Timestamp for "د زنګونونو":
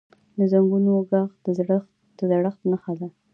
0.37-0.91